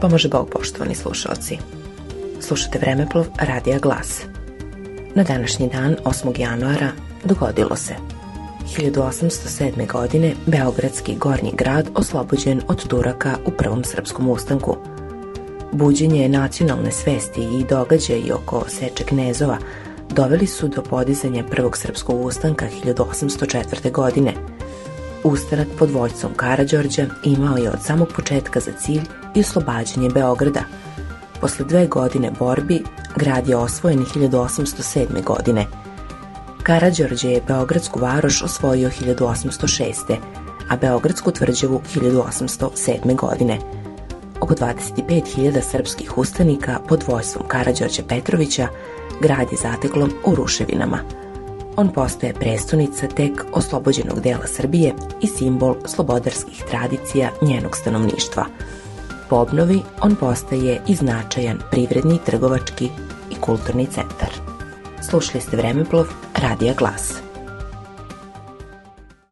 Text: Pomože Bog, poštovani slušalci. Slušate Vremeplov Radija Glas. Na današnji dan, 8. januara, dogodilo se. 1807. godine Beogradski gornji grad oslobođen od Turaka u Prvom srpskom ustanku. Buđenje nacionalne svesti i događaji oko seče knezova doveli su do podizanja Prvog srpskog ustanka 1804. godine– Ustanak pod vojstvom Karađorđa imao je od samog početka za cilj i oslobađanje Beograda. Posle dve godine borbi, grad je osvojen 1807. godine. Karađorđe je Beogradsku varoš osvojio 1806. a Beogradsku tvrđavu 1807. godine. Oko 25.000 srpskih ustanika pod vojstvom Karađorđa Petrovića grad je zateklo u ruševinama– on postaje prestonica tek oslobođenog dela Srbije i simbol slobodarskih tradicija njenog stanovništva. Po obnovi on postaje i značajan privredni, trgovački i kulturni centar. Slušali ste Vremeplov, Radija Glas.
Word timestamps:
Pomože 0.00 0.28
Bog, 0.28 0.48
poštovani 0.50 0.94
slušalci. 0.94 1.58
Slušate 2.40 2.78
Vremeplov 2.78 3.26
Radija 3.38 3.78
Glas. 3.78 4.22
Na 5.14 5.22
današnji 5.22 5.68
dan, 5.68 5.96
8. 6.04 6.40
januara, 6.40 6.90
dogodilo 7.24 7.76
se. 7.76 7.94
1807. 8.76 9.92
godine 9.92 10.34
Beogradski 10.46 11.16
gornji 11.16 11.52
grad 11.58 11.88
oslobođen 11.94 12.60
od 12.68 12.88
Turaka 12.88 13.38
u 13.46 13.50
Prvom 13.50 13.84
srpskom 13.84 14.28
ustanku. 14.28 14.76
Buđenje 15.72 16.28
nacionalne 16.28 16.92
svesti 16.92 17.40
i 17.40 17.64
događaji 17.70 18.32
oko 18.32 18.64
seče 18.68 19.04
knezova 19.04 19.58
doveli 20.10 20.46
su 20.46 20.68
do 20.68 20.82
podizanja 20.82 21.44
Prvog 21.50 21.76
srpskog 21.76 22.24
ustanka 22.24 22.66
1804. 22.84 23.92
godine– 23.92 24.34
Ustanak 25.24 25.68
pod 25.78 25.90
vojstvom 25.90 26.34
Karađorđa 26.34 27.06
imao 27.24 27.56
je 27.56 27.70
od 27.70 27.82
samog 27.82 28.08
početka 28.16 28.60
za 28.60 28.72
cilj 28.72 29.02
i 29.34 29.40
oslobađanje 29.40 30.10
Beograda. 30.10 30.60
Posle 31.40 31.64
dve 31.64 31.86
godine 31.86 32.30
borbi, 32.38 32.84
grad 33.16 33.48
je 33.48 33.56
osvojen 33.56 34.04
1807. 34.14 35.24
godine. 35.24 35.66
Karađorđe 36.62 37.30
je 37.30 37.42
Beogradsku 37.48 38.00
varoš 38.00 38.42
osvojio 38.42 38.90
1806. 38.90 40.16
a 40.68 40.76
Beogradsku 40.76 41.30
tvrđavu 41.30 41.80
1807. 41.94 43.16
godine. 43.16 43.58
Oko 44.40 44.54
25.000 44.54 45.60
srpskih 45.70 46.18
ustanika 46.18 46.78
pod 46.88 47.04
vojstvom 47.06 47.48
Karađorđa 47.48 48.02
Petrovića 48.08 48.68
grad 49.20 49.52
je 49.52 49.58
zateklo 49.62 50.08
u 50.24 50.34
ruševinama– 50.34 50.98
on 51.78 51.88
postaje 51.88 52.34
prestonica 52.34 53.08
tek 53.08 53.44
oslobođenog 53.52 54.20
dela 54.20 54.46
Srbije 54.46 54.94
i 55.22 55.26
simbol 55.26 55.74
slobodarskih 55.84 56.64
tradicija 56.70 57.30
njenog 57.42 57.76
stanovništva. 57.76 58.44
Po 59.30 59.36
obnovi 59.36 59.80
on 60.02 60.16
postaje 60.16 60.80
i 60.88 60.94
značajan 60.94 61.58
privredni, 61.70 62.18
trgovački 62.26 62.88
i 63.30 63.34
kulturni 63.40 63.86
centar. 63.86 64.30
Slušali 65.10 65.40
ste 65.40 65.56
Vremeplov, 65.56 66.06
Radija 66.34 66.74
Glas. 66.74 67.27